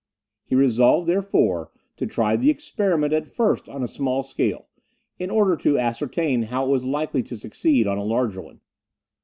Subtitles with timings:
[0.45, 4.67] He resolved, therefore, to try the experiment at first on a small scale,
[5.19, 8.61] in order to ascertain how it was likely to succeed on a larger one.